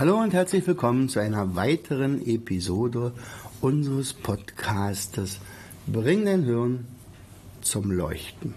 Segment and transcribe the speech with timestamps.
[0.00, 3.10] Hallo und herzlich willkommen zu einer weiteren Episode
[3.60, 5.40] unseres Podcastes
[5.88, 6.86] Bring dein Hirn
[7.62, 8.54] zum Leuchten.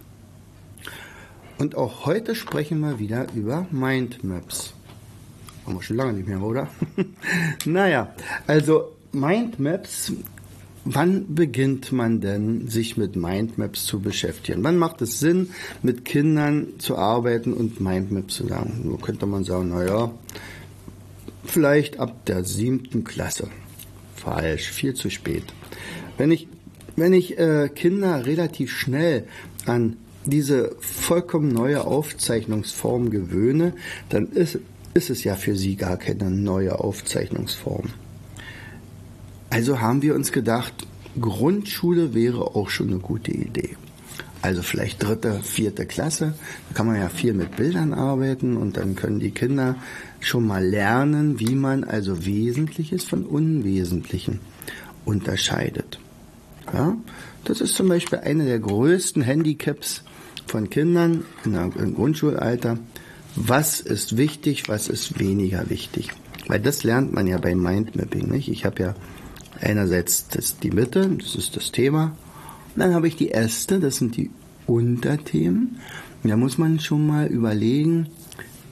[1.58, 4.76] Und auch heute sprechen wir wieder über Mindmaps.
[5.66, 6.68] Haben wir schon lange nicht mehr, oder?
[7.66, 8.14] naja,
[8.46, 10.14] also Mindmaps,
[10.86, 14.64] wann beginnt man denn, sich mit Mindmaps zu beschäftigen?
[14.64, 15.50] Wann macht es Sinn,
[15.82, 18.82] mit Kindern zu arbeiten und Mindmaps zu lernen?
[18.84, 20.12] Nur könnte man sagen, naja,
[21.52, 23.50] vielleicht ab der siebten Klasse.
[24.16, 25.44] Falsch, viel zu spät.
[26.18, 26.48] Wenn ich,
[26.96, 29.26] wenn ich äh, Kinder relativ schnell
[29.66, 33.74] an diese vollkommen neue Aufzeichnungsform gewöhne,
[34.10, 34.60] dann ist,
[34.94, 37.90] ist es ja für sie gar keine neue Aufzeichnungsform.
[39.50, 40.74] Also haben wir uns gedacht,
[41.20, 43.76] Grundschule wäre auch schon eine gute Idee.
[44.42, 46.34] Also vielleicht dritte, vierte Klasse.
[46.70, 49.76] Da kann man ja viel mit Bildern arbeiten und dann können die Kinder
[50.20, 54.40] schon mal lernen, wie man also Wesentliches von Unwesentlichen
[55.06, 56.00] unterscheidet.
[56.74, 56.98] Ja?
[57.44, 60.04] Das ist zum Beispiel eine der größten Handicaps
[60.48, 62.78] von Kindern im Grundschulalter.
[63.36, 66.10] Was ist wichtig, was ist weniger wichtig?
[66.48, 68.50] Weil das lernt man ja beim Mindmapping, nicht?
[68.50, 68.96] Ich habe ja
[69.60, 72.16] einerseits das, die Mitte, das ist das Thema,
[72.76, 74.30] dann habe ich die Äste, das sind die
[74.68, 75.78] Unterthemen.
[76.24, 78.08] Da muss man schon mal überlegen,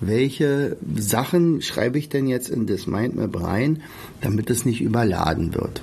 [0.02, 3.82] welche Sachen schreibe ich denn jetzt in das Mindmap rein,
[4.22, 5.82] damit es nicht überladen wird.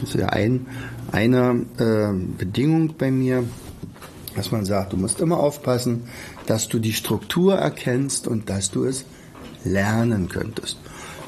[0.00, 0.66] Das ist ja ein,
[1.10, 3.44] eine äh, Bedingung bei mir,
[4.36, 6.04] dass man sagt, du musst immer aufpassen,
[6.46, 9.04] dass du die Struktur erkennst und dass du es
[9.64, 10.78] lernen könntest.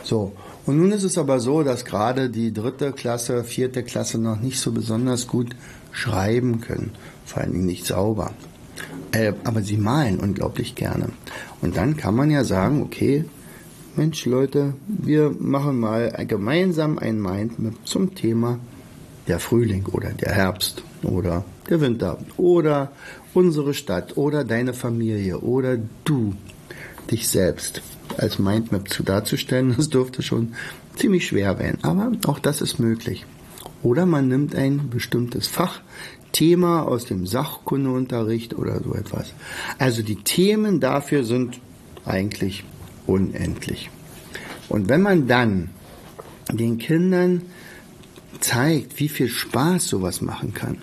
[0.04, 0.32] So,
[0.66, 4.58] und nun ist es aber so, dass gerade die dritte Klasse, vierte Klasse noch nicht
[4.58, 5.56] so besonders gut
[5.92, 6.92] schreiben können,
[7.24, 8.32] vor allen Dingen nicht sauber.
[9.12, 11.08] Äh, aber sie malen unglaublich gerne.
[11.60, 13.24] Und dann kann man ja sagen, okay,
[13.96, 18.58] Mensch Leute, wir machen mal gemeinsam ein Mindmap zum Thema
[19.26, 22.92] der Frühling oder der Herbst oder der Winter oder
[23.34, 26.34] unsere Stadt oder deine Familie oder du,
[27.10, 27.82] dich selbst
[28.20, 30.54] als Mindmap zu darzustellen, das dürfte schon
[30.96, 31.78] ziemlich schwer werden.
[31.82, 33.24] Aber auch das ist möglich.
[33.82, 39.32] Oder man nimmt ein bestimmtes Fachthema aus dem Sachkundeunterricht oder so etwas.
[39.78, 41.60] Also die Themen dafür sind
[42.04, 42.64] eigentlich
[43.06, 43.90] unendlich.
[44.68, 45.70] Und wenn man dann
[46.52, 47.42] den Kindern
[48.40, 50.78] zeigt, wie viel Spaß sowas machen kann,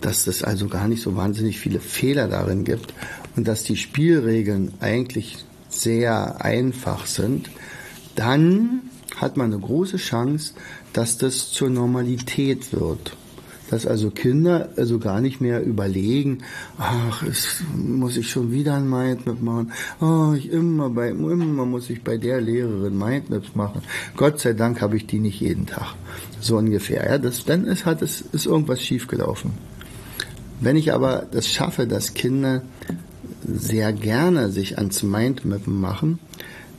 [0.00, 2.94] dass es also gar nicht so wahnsinnig viele Fehler darin gibt
[3.36, 7.50] und dass die Spielregeln eigentlich sehr einfach sind,
[8.16, 8.82] dann
[9.16, 10.54] hat man eine große Chance,
[10.92, 13.16] dass das zur Normalität wird.
[13.70, 16.38] Dass also Kinder also gar nicht mehr überlegen,
[16.76, 19.70] ach, es muss ich schon wieder ein Mindmap machen.
[20.00, 23.82] Oh, ich immer bei, immer muss ich bei der Lehrerin Mindmaps machen.
[24.16, 25.94] Gott sei Dank habe ich die nicht jeden Tag.
[26.40, 27.08] So ungefähr.
[27.08, 29.52] Ja, das, dann ist, hat es, ist irgendwas schiefgelaufen.
[30.60, 32.62] Wenn ich aber das schaffe, dass Kinder
[33.52, 36.18] sehr gerne sich ans Mindmappen machen,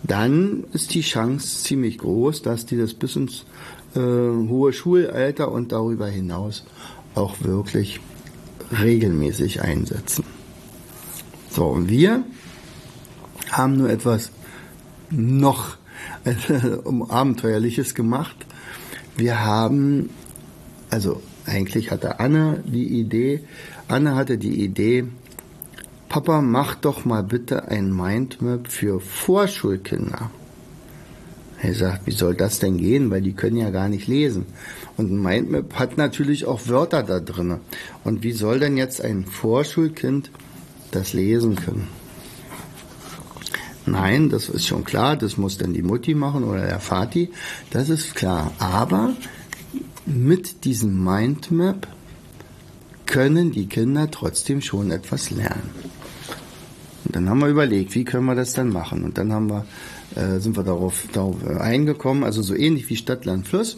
[0.04, 3.46] dann ist die Chance ziemlich groß, dass die das bis ins
[3.96, 6.66] äh, hohe Schulalter und darüber hinaus
[7.14, 8.00] auch wirklich
[8.72, 10.24] regelmäßig einsetzen.
[11.50, 12.24] So, und wir
[13.52, 14.32] haben nur etwas
[15.10, 15.78] noch
[16.24, 16.34] äh,
[17.10, 18.36] Abenteuerliches gemacht.
[19.18, 20.10] Wir haben,
[20.90, 23.44] also eigentlich hatte Anne die Idee,
[23.88, 25.06] Anne hatte die Idee,
[26.12, 30.30] Papa, mach doch mal bitte ein Mindmap für Vorschulkinder.
[31.62, 33.10] Er sagt, wie soll das denn gehen?
[33.10, 34.46] Weil die können ja gar nicht lesen.
[34.98, 37.62] Und ein Mindmap hat natürlich auch Wörter da drin.
[38.04, 40.32] Und wie soll denn jetzt ein Vorschulkind
[40.92, 41.88] das lesen können?
[43.86, 47.30] Nein, das ist schon klar, das muss dann die Mutti machen oder der Vati,
[47.70, 48.52] das ist klar.
[48.60, 49.14] Aber
[50.06, 51.88] mit diesem Mindmap
[53.06, 55.91] können die Kinder trotzdem schon etwas lernen.
[57.06, 59.04] Und dann haben wir überlegt, wie können wir das dann machen?
[59.04, 59.66] Und dann haben wir,
[60.16, 63.78] äh, sind wir darauf, darauf äh, eingekommen, also so ähnlich wie Stadt, Land, Fluss,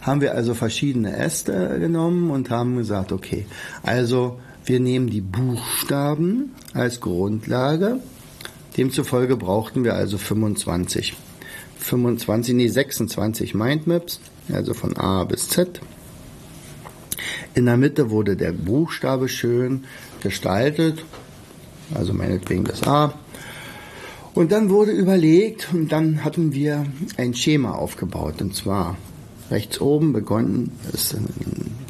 [0.00, 3.46] haben wir also verschiedene Äste genommen und haben gesagt, okay,
[3.82, 8.00] also wir nehmen die Buchstaben als Grundlage.
[8.76, 11.14] Demzufolge brauchten wir also 25.
[11.78, 14.20] 25, nee, 26 Mindmaps,
[14.52, 15.80] also von A bis Z.
[17.54, 19.84] In der Mitte wurde der Buchstabe schön
[20.22, 21.04] gestaltet,
[21.94, 23.14] also meinetwegen das A.
[24.34, 26.86] Und dann wurde überlegt und dann hatten wir
[27.16, 28.42] ein Schema aufgebaut.
[28.42, 28.96] Und zwar
[29.50, 31.14] rechts oben begonnen es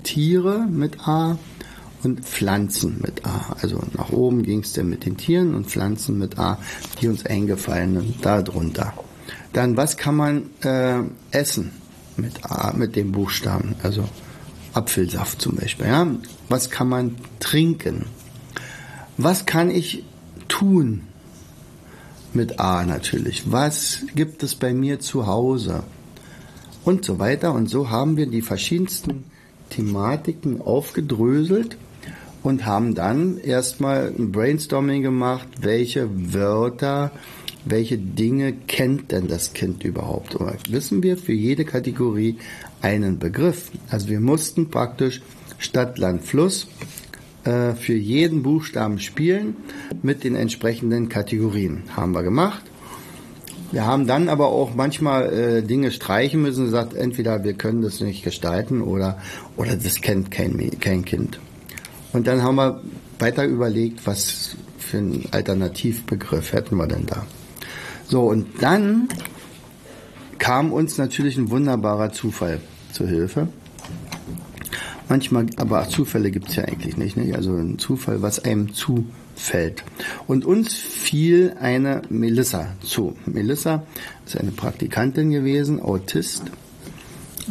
[0.02, 1.38] Tiere mit A
[2.02, 3.56] und Pflanzen mit A.
[3.62, 6.58] Also nach oben ging es dann mit den Tieren und Pflanzen mit A,
[7.00, 8.92] die uns eingefallen sind, darunter.
[9.52, 11.00] Dann, was kann man äh,
[11.30, 11.70] essen
[12.16, 13.74] mit A, mit dem Buchstaben?
[13.82, 14.04] Also
[14.74, 15.86] Apfelsaft zum Beispiel.
[15.86, 16.06] Ja?
[16.48, 18.06] Was kann man trinken?
[19.16, 20.04] Was kann ich
[20.48, 21.02] tun
[22.32, 23.50] mit A natürlich?
[23.50, 25.84] Was gibt es bei mir zu Hause?
[26.84, 27.54] Und so weiter.
[27.54, 29.24] Und so haben wir die verschiedensten
[29.70, 31.78] Thematiken aufgedröselt
[32.42, 37.12] und haben dann erstmal ein Brainstorming gemacht, welche Wörter,
[37.64, 40.34] welche Dinge kennt denn das Kind überhaupt?
[40.34, 42.36] Oder wissen wir für jede Kategorie
[42.82, 43.70] einen Begriff?
[43.88, 45.22] Also wir mussten praktisch
[45.58, 46.66] Stadt, Land, Fluss
[47.44, 49.56] äh, für jeden Buchstaben spielen
[50.02, 51.82] mit den entsprechenden Kategorien.
[51.96, 52.62] Haben wir gemacht.
[53.70, 58.00] Wir haben dann aber auch manchmal äh, Dinge streichen müssen gesagt, entweder wir können das
[58.00, 59.18] nicht gestalten oder,
[59.56, 61.40] oder das kennt kein, kein Kind.
[62.12, 62.80] Und dann haben wir
[63.18, 67.26] weiter überlegt, was für einen Alternativbegriff hätten wir denn da.
[68.06, 69.08] So, und dann
[70.38, 72.60] kam uns natürlich ein wunderbarer Zufall
[72.92, 73.48] zur Hilfe.
[75.08, 77.34] Manchmal, aber Zufälle gibt es ja eigentlich nicht, nicht.
[77.34, 79.84] Also ein Zufall, was einem zufällt.
[80.26, 83.16] Und uns fiel eine Melissa zu.
[83.26, 83.84] Melissa
[84.24, 86.44] ist eine Praktikantin gewesen, Autist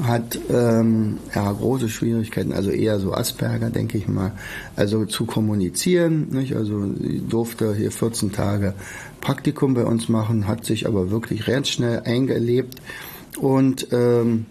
[0.02, 4.32] hat ähm, ja, große Schwierigkeiten, also eher so Asperger, denke ich mal,
[4.76, 6.30] also zu kommunizieren.
[6.32, 6.56] Nicht?
[6.56, 8.74] Also sie durfte hier 14 Tage
[9.22, 12.82] Praktikum bei uns machen, hat sich aber wirklich ganz schnell eingelebt
[13.38, 14.46] und ähm,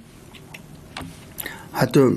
[1.72, 2.16] hatte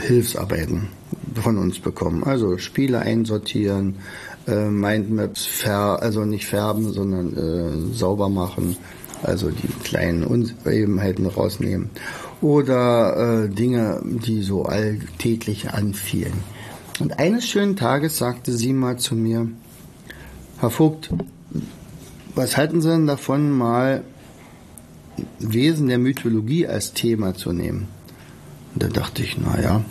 [0.00, 0.88] Hilfsarbeiten
[1.34, 2.24] von uns bekommen.
[2.24, 3.96] Also Spiele einsortieren,
[4.46, 8.76] äh, Mindmaps fär also nicht färben, sondern äh, sauber machen,
[9.22, 11.90] also die kleinen Unebenheiten rausnehmen
[12.40, 16.44] oder äh, Dinge, die so alltäglich anfielen.
[17.00, 19.48] Und eines schönen Tages sagte sie mal zu mir,
[20.58, 21.10] Herr Vogt,
[22.34, 24.04] was halten Sie denn davon, mal
[25.38, 27.88] Wesen der Mythologie als Thema zu nehmen?
[28.74, 29.82] Und da dachte ich, naja,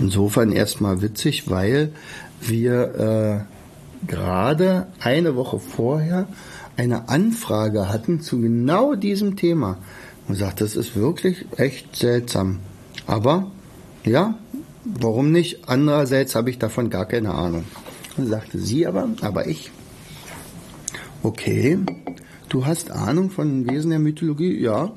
[0.00, 1.92] insofern erstmal witzig, weil
[2.40, 3.46] wir
[4.02, 6.28] äh, gerade eine Woche vorher
[6.76, 9.78] eine Anfrage hatten zu genau diesem Thema
[10.28, 12.60] und sagt, das ist wirklich echt seltsam.
[13.06, 13.50] Aber
[14.04, 14.38] ja,
[14.84, 15.68] warum nicht?
[15.68, 17.64] Andererseits habe ich davon gar keine Ahnung.
[18.16, 19.70] Und sagte sie aber, aber ich.
[21.22, 21.78] Okay,
[22.48, 24.60] du hast Ahnung von Wesen der Mythologie?
[24.60, 24.92] Ja.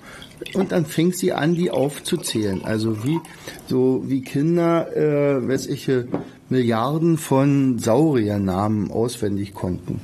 [0.54, 2.64] Und dann fing sie an, die aufzuzählen.
[2.64, 3.20] Also wie,
[3.68, 5.90] so wie Kinder, äh, weiß ich,
[6.50, 10.02] Milliarden von Sauriernamen auswendig konnten.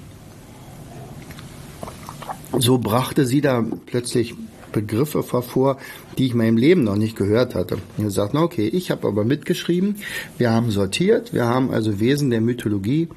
[2.58, 4.36] So brachte sie da plötzlich
[4.72, 5.78] Begriffe hervor,
[6.18, 7.78] die ich in meinem Leben noch nicht gehört hatte.
[7.98, 9.98] Und er sagt, okay, ich habe aber mitgeschrieben,
[10.38, 13.10] wir haben sortiert, wir haben also Wesen der Mythologie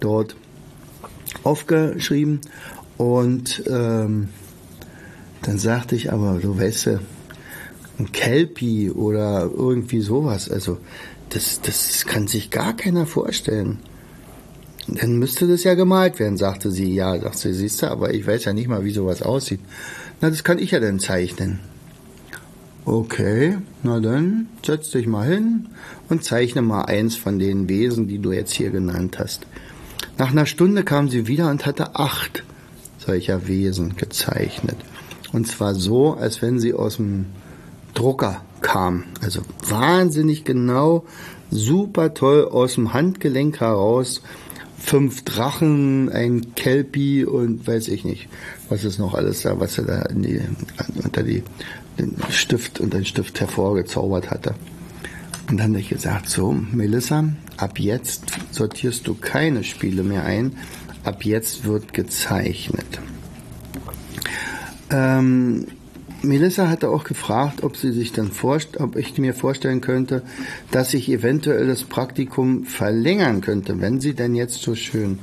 [0.00, 0.36] dort
[1.44, 2.40] aufgeschrieben
[2.96, 4.28] und ähm,
[5.42, 6.88] dann sagte ich aber, du weißt
[7.98, 10.78] ein Kelpie oder irgendwie sowas, also
[11.30, 13.78] das, das kann sich gar keiner vorstellen.
[14.86, 16.94] Dann müsste das ja gemalt werden, sagte sie.
[16.94, 19.60] Ja, sagte sie, siehst du, aber ich weiß ja nicht mal, wie sowas aussieht.
[20.20, 21.60] Na, das kann ich ja dann zeichnen.
[22.86, 25.66] Okay, na dann setz dich mal hin
[26.08, 29.46] und zeichne mal eins von den Wesen, die du jetzt hier genannt hast.
[30.16, 32.44] Nach einer Stunde kam sie wieder und hatte acht
[32.98, 34.76] solcher Wesen gezeichnet.
[35.32, 37.26] Und zwar so, als wenn sie aus dem
[37.94, 39.04] Drucker kam.
[39.22, 41.04] Also wahnsinnig genau,
[41.50, 44.22] super toll aus dem Handgelenk heraus
[44.78, 48.28] fünf Drachen, ein Kelpie und weiß ich nicht,
[48.68, 50.40] was ist noch alles da, was er da in die,
[51.02, 51.42] unter die,
[51.98, 54.54] den Stift und den Stift hervorgezaubert hatte.
[55.50, 57.24] Und dann habe ich gesagt, so, Melissa,
[57.56, 60.56] ab jetzt sortierst du keine Spiele mehr ein,
[61.04, 63.00] ab jetzt wird gezeichnet.
[64.90, 65.66] Ähm,
[66.22, 70.22] Melissa hatte auch gefragt, ob sie sich dann vorst ob ich mir vorstellen könnte,
[70.72, 75.20] dass ich eventuell das Praktikum verlängern könnte, wenn sie denn jetzt so schön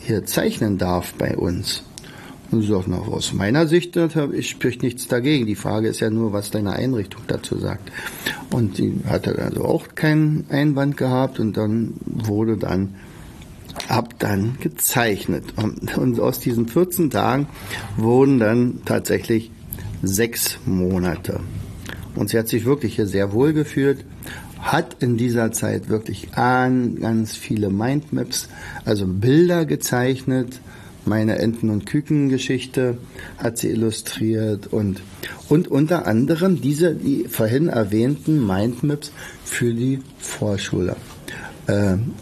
[0.00, 1.84] hier zeichnen darf bei uns.
[2.50, 5.46] Und sie sagt, noch aus meiner Sicht ich spricht nichts dagegen.
[5.46, 7.90] Die Frage ist ja nur, was deine Einrichtung dazu sagt.
[8.50, 12.94] Und sie hatte also auch keinen Einwand gehabt und dann wurde dann
[13.88, 15.54] habe dann gezeichnet.
[15.56, 17.48] Und, und aus diesen 14 Tagen
[17.96, 19.50] wurden dann tatsächlich
[20.02, 21.40] sechs Monate.
[22.14, 24.04] Und sie hat sich wirklich hier sehr wohl gefühlt,
[24.60, 28.48] hat in dieser Zeit wirklich an ganz viele Mindmaps,
[28.84, 30.60] also Bilder gezeichnet.
[31.06, 32.96] Meine Enten- und Küken-Geschichte
[33.36, 35.02] hat sie illustriert und,
[35.50, 39.12] und unter anderem diese, die vorhin erwähnten Mindmaps
[39.44, 40.96] für die Vorschule.
[41.68, 42.12] Ähm,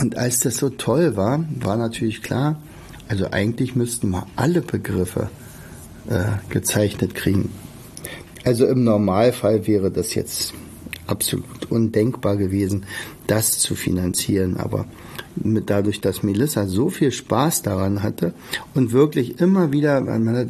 [0.00, 2.60] und als das so toll war, war natürlich klar,
[3.08, 5.28] also eigentlich müssten wir alle Begriffe
[6.08, 7.50] äh, gezeichnet kriegen.
[8.44, 10.54] Also im Normalfall wäre das jetzt
[11.06, 12.86] absolut undenkbar gewesen,
[13.26, 14.56] das zu finanzieren.
[14.56, 14.86] Aber
[15.36, 18.32] dadurch, dass Melissa so viel Spaß daran hatte
[18.74, 19.98] und wirklich immer wieder,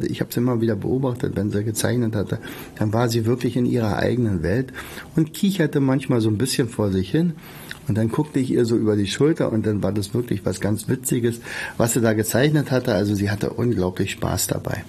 [0.03, 2.39] ich habe es immer wieder beobachtet, wenn sie gezeichnet hatte,
[2.75, 4.71] dann war sie wirklich in ihrer eigenen Welt
[5.15, 7.33] und kicherte manchmal so ein bisschen vor sich hin.
[7.87, 10.59] Und dann guckte ich ihr so über die Schulter und dann war das wirklich was
[10.59, 11.41] ganz Witziges,
[11.77, 12.93] was sie da gezeichnet hatte.
[12.93, 14.83] Also sie hatte unglaublich Spaß dabei.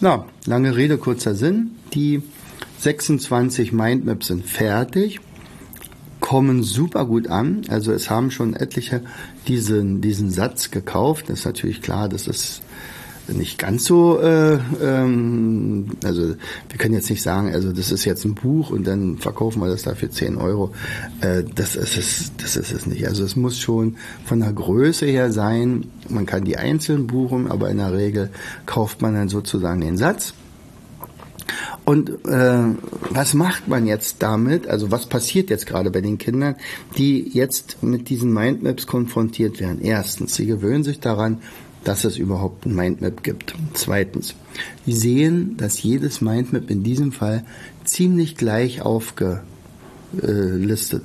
[0.00, 1.72] Na, lange Rede, kurzer Sinn.
[1.94, 2.22] Die
[2.80, 5.20] 26 Mindmaps sind fertig,
[6.20, 7.62] kommen super gut an.
[7.68, 9.02] Also es haben schon etliche
[9.46, 11.28] diesen, diesen Satz gekauft.
[11.28, 12.62] Das ist natürlich klar, das ist
[13.28, 16.34] nicht ganz so, äh, ähm, also
[16.68, 19.68] wir können jetzt nicht sagen, also das ist jetzt ein Buch und dann verkaufen wir
[19.68, 20.72] das da für 10 Euro.
[21.20, 23.06] Äh, das, ist es, das ist es nicht.
[23.06, 25.86] Also es muss schon von der Größe her sein.
[26.08, 28.30] Man kann die einzeln buchen, aber in der Regel
[28.66, 30.34] kauft man dann sozusagen den Satz.
[31.84, 32.62] Und äh,
[33.10, 34.68] was macht man jetzt damit?
[34.68, 36.54] Also was passiert jetzt gerade bei den Kindern,
[36.96, 39.80] die jetzt mit diesen Mindmaps konfrontiert werden?
[39.80, 41.38] Erstens, sie gewöhnen sich daran,
[41.84, 43.54] dass es überhaupt ein Mindmap gibt.
[43.74, 44.34] Zweitens,
[44.86, 47.44] sie sehen, dass jedes Mindmap in diesem Fall
[47.84, 49.42] ziemlich gleich aufgelistet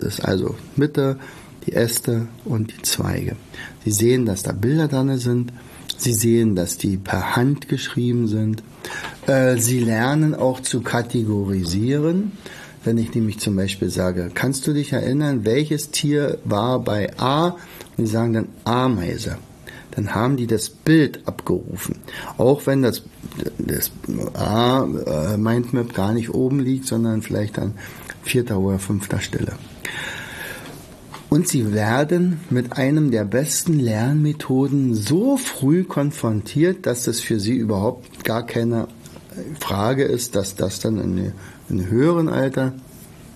[0.03, 0.23] ist.
[0.23, 1.17] Also Mitte,
[1.65, 3.35] die Äste und die Zweige.
[3.83, 5.51] Sie sehen, dass da Bilder dran sind.
[5.97, 8.61] Sie sehen, dass die per Hand geschrieben sind.
[9.25, 12.33] Äh, sie lernen auch zu kategorisieren.
[12.83, 17.57] Wenn ich nämlich zum Beispiel sage, kannst du dich erinnern, welches Tier war bei A?
[17.97, 19.39] Und die sagen dann Ameise.
[19.91, 21.97] Dann haben die das Bild abgerufen.
[22.37, 23.03] Auch wenn das,
[23.57, 23.91] das
[24.33, 27.73] A äh, Mindmap gar nicht oben liegt, sondern vielleicht an
[28.23, 29.53] vierter oder fünfter Stelle.
[31.29, 37.55] Und sie werden mit einem der besten Lernmethoden so früh konfrontiert, dass es für sie
[37.55, 38.87] überhaupt gar keine
[39.59, 41.33] Frage ist, dass das dann in,
[41.69, 42.73] einem höheren Alter,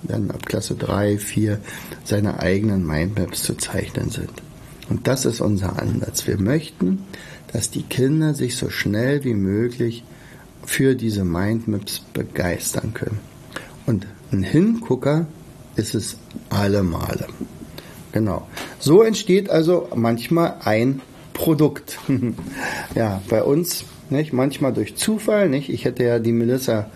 [0.03, 1.60] dann ab Klasse 3, 4,
[2.05, 4.31] seine eigenen Mindmaps zu zeichnen sind.
[4.90, 6.28] Und das ist unser Ansatz.
[6.28, 7.04] Wir möchten,
[7.52, 10.04] dass die Kinder sich so schnell wie möglich
[10.66, 13.20] für diese Mindmaps begeistern können.
[13.86, 15.28] Und ein Hingucker
[15.76, 16.18] ist es
[16.50, 17.28] alle Male.
[18.12, 18.48] Genau.
[18.80, 21.02] So entsteht also manchmal ein
[21.34, 21.98] Produkt.
[22.96, 24.34] ja, bei uns nicht?
[24.34, 25.70] Manchmal durch Zufall, nicht?
[25.70, 26.90] Ich hätte ja die Melissa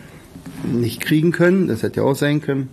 [0.64, 2.70] nicht kriegen können, das hätte ja auch sein können.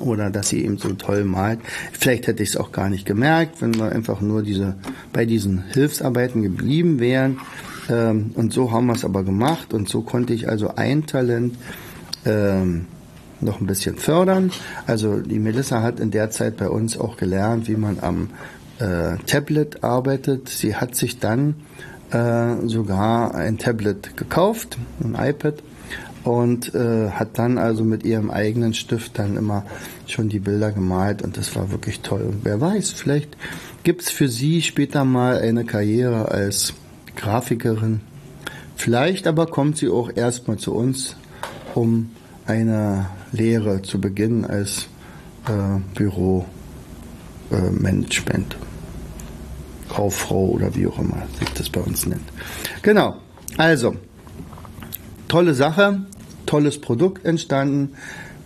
[0.00, 1.60] Oder dass sie eben so toll malt.
[1.92, 4.76] Vielleicht hätte ich es auch gar nicht gemerkt, wenn wir einfach nur diese,
[5.12, 7.38] bei diesen Hilfsarbeiten geblieben wären.
[7.88, 11.56] Ähm, und so haben wir es aber gemacht und so konnte ich also ein Talent
[12.24, 12.86] ähm,
[13.40, 14.52] noch ein bisschen fördern.
[14.86, 18.30] Also die Melissa hat in der Zeit bei uns auch gelernt, wie man am
[18.78, 20.48] äh, Tablet arbeitet.
[20.48, 21.54] Sie hat sich dann
[22.10, 25.54] äh, sogar ein Tablet gekauft, ein iPad
[26.24, 29.64] und äh, hat dann also mit ihrem eigenen Stift dann immer
[30.06, 32.22] schon die Bilder gemalt und das war wirklich toll.
[32.22, 33.36] Und wer weiß, vielleicht
[33.82, 36.74] gibt es für sie später mal eine Karriere als
[37.16, 38.00] Grafikerin.
[38.76, 41.16] Vielleicht aber kommt sie auch erstmal zu uns,
[41.74, 42.10] um
[42.46, 44.88] eine Lehre zu beginnen als
[45.46, 48.54] äh, Büromanagement.
[48.54, 48.58] Äh,
[49.90, 52.28] Kauffrau oder wie auch immer sich das bei uns nennt.
[52.82, 53.16] Genau.
[53.56, 53.96] Also,
[55.28, 56.02] tolle Sache,
[56.50, 57.94] tolles Produkt entstanden.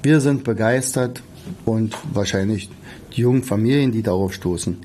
[0.03, 1.23] Wir sind begeistert
[1.65, 2.69] und wahrscheinlich
[3.17, 4.77] die jungen Familien, die darauf stoßen,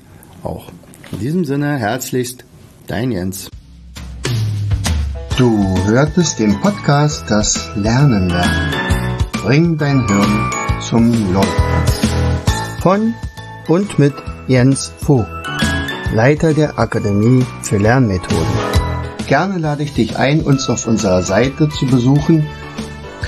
[0.42, 0.72] auch.
[1.12, 2.44] In diesem Sinne, herzlichst,
[2.86, 3.50] dein Jens.
[5.36, 8.74] Du hörtest den Podcast Das Lernen lernen.
[9.32, 10.50] Bring dein Hirn
[10.80, 11.52] zum Leuchten.
[12.80, 13.14] Von
[13.68, 14.14] und mit
[14.48, 15.28] Jens Vogt.
[16.14, 18.70] Leiter der Akademie für Lernmethoden.
[19.26, 22.46] Gerne lade ich dich ein, uns auf unserer Seite zu besuchen.